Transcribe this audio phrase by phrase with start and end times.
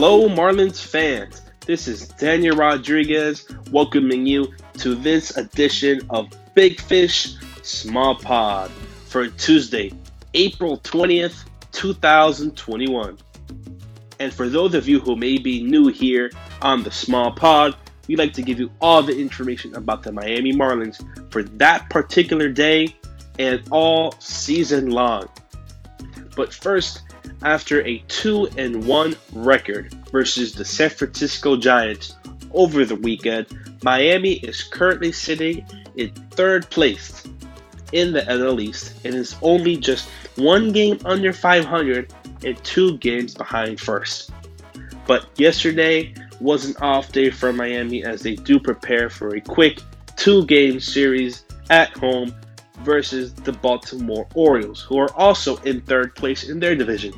[0.00, 1.42] Hello, Marlins fans.
[1.66, 7.34] This is Daniel Rodriguez welcoming you to this edition of Big Fish
[7.64, 8.70] Small Pod
[9.06, 9.92] for Tuesday,
[10.34, 11.42] April 20th,
[11.72, 13.18] 2021.
[14.20, 16.30] And for those of you who may be new here
[16.62, 17.74] on the Small Pod,
[18.06, 21.02] we like to give you all the information about the Miami Marlins
[21.32, 22.94] for that particular day
[23.40, 25.28] and all season long.
[26.36, 27.02] But first,
[27.42, 32.16] after a 2 and 1 record versus the San Francisco Giants
[32.52, 33.46] over the weekend,
[33.82, 35.64] Miami is currently sitting
[35.96, 37.24] in third place
[37.92, 42.12] in the NL East and is only just one game under 500
[42.44, 44.30] and two games behind first.
[45.06, 49.80] But yesterday was an off day for Miami as they do prepare for a quick
[50.16, 52.34] two game series at home
[52.82, 57.14] versus the Baltimore Orioles, who are also in third place in their division.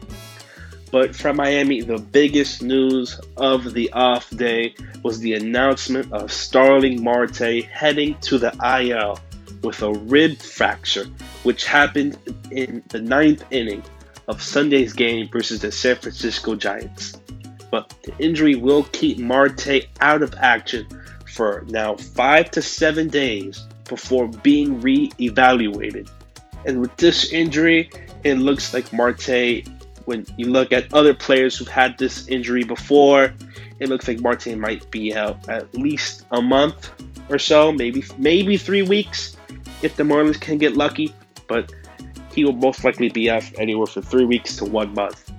[0.90, 4.74] But from Miami, the biggest news of the off day
[5.04, 9.18] was the announcement of Starling Marte heading to the IL
[9.62, 11.04] with a rib fracture,
[11.44, 12.18] which happened
[12.50, 13.82] in the ninth inning
[14.26, 17.18] of Sunday's game versus the San Francisco Giants.
[17.70, 20.86] But the injury will keep Marte out of action
[21.30, 26.08] for now five to seven days before being re evaluated.
[26.66, 27.90] And with this injury,
[28.24, 29.66] it looks like Marte,
[30.04, 33.32] when you look at other players who've had this injury before,
[33.78, 36.90] it looks like Marte might be out at least a month
[37.30, 39.36] or so, maybe maybe three weeks
[39.82, 41.14] if the Marlins can get lucky.
[41.48, 41.72] But
[42.32, 45.30] he will most likely be out anywhere from three weeks to one month.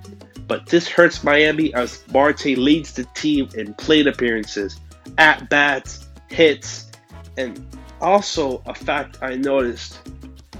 [0.47, 4.79] But this hurts Miami as Marte leads the team in plate appearances,
[5.17, 6.91] at bats, hits,
[7.37, 7.65] and
[7.99, 9.99] also a fact I noticed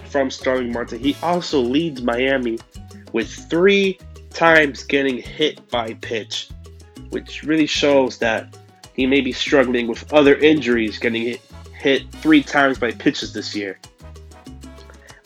[0.10, 2.60] from Starling Marte, he also leads Miami
[3.14, 3.98] with three
[4.32, 6.50] times getting hit by pitch,
[7.10, 8.58] which really shows that
[8.94, 11.42] he may be struggling with other injuries getting hit,
[11.78, 13.80] hit three times by pitches this year.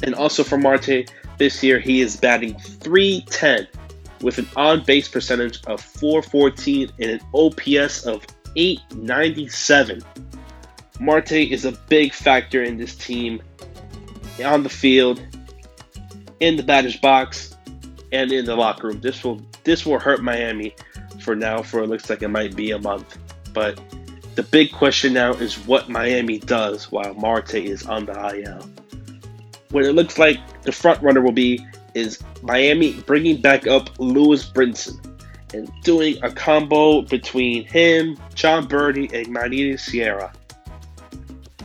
[0.04, 3.68] And also for Marte, this year he is batting 310
[4.22, 10.02] with an on base percentage of 414 and an OPS of 897.
[11.00, 13.42] Marte is a big factor in this team
[14.44, 15.22] on the field,
[16.40, 17.56] in the batter's box,
[18.12, 19.02] and in the locker room.
[19.02, 20.74] This will this will hurt Miami
[21.22, 23.18] for now for it looks like it might be a month.
[23.54, 23.80] But
[24.36, 28.70] the big question now is what Miami does while Marte is on the IL.
[29.72, 34.50] What it looks like the front runner will be is Miami bringing back up Lewis
[34.50, 35.15] Brinson
[35.56, 40.34] and doing a combo between him, Jon Berti, and Magneuris Sierra.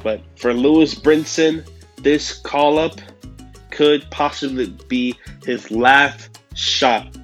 [0.02, 1.68] But for Lewis Brinson,
[1.98, 3.00] this call up
[3.70, 5.14] could possibly be
[5.44, 7.16] his last shot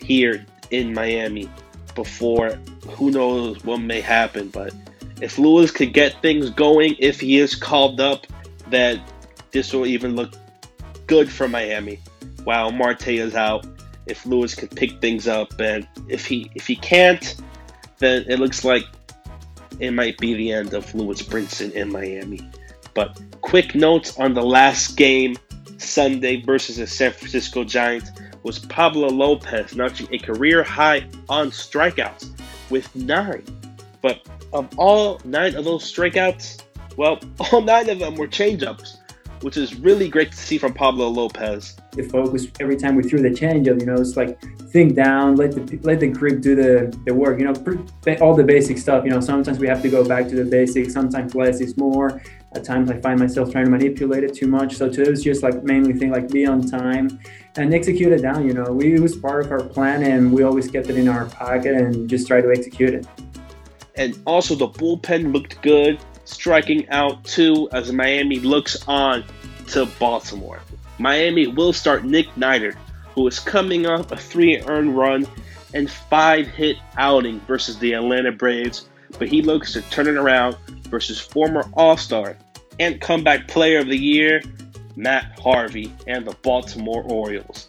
[0.00, 1.48] here in Miami
[1.94, 2.58] before
[2.88, 4.48] who knows what may happen.
[4.48, 4.74] But
[5.20, 8.26] if Lewis could get things going, if he is called up,
[8.70, 8.98] that
[9.50, 10.32] this will even look
[11.06, 12.00] good for Miami.
[12.44, 13.66] While Marte is out,
[14.08, 17.36] if Lewis can pick things up, and if he if he can't,
[17.98, 18.84] then it looks like
[19.78, 22.40] it might be the end of Lewis Brinson in Miami.
[22.94, 25.36] But quick notes on the last game
[25.76, 28.10] Sunday versus the San Francisco Giants
[28.42, 32.30] was Pablo Lopez notching a career high on strikeouts
[32.70, 33.44] with nine.
[34.02, 36.62] But of all nine of those strikeouts,
[36.96, 37.20] well,
[37.52, 38.98] all nine of them were changeups
[39.42, 41.76] which is really great to see from Pablo Lopez.
[41.92, 44.40] The focus every time we threw the changeup, you know, it's like
[44.70, 47.54] think down, let the let the grip do the, the work, you know,
[48.20, 49.04] all the basic stuff.
[49.04, 50.92] You know, sometimes we have to go back to the basics.
[50.92, 52.22] Sometimes less is more.
[52.52, 54.76] At times I find myself trying to manipulate it too much.
[54.76, 57.20] So today was just like mainly thing like be on time
[57.56, 58.46] and execute it down.
[58.46, 61.08] You know, we, it was part of our plan and we always kept it in
[61.08, 63.06] our pocket and just try to execute it.
[63.96, 65.98] And also the bullpen looked good
[66.28, 69.24] striking out two as Miami looks on
[69.68, 70.60] to Baltimore.
[70.98, 72.76] Miami will start Nick Neidert,
[73.14, 75.26] who is coming off a three earned run
[75.74, 78.88] and five hit outing versus the Atlanta Braves,
[79.18, 80.56] but he looks to turn it around
[80.88, 82.36] versus former All Star
[82.78, 84.42] and comeback player of the year,
[84.96, 87.68] Matt Harvey, and the Baltimore Orioles.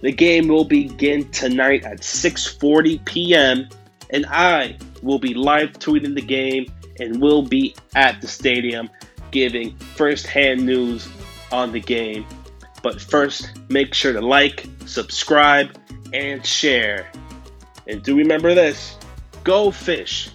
[0.00, 3.68] The game will begin tonight at 6:40 p.m.
[4.10, 6.66] and I will be live tweeting the game
[7.00, 8.88] and will be at the stadium
[9.30, 11.08] giving first-hand news
[11.50, 12.26] on the game.
[12.82, 15.76] But first, make sure to like, subscribe,
[16.12, 17.10] and share.
[17.88, 18.96] And do remember this
[19.42, 20.30] go fish.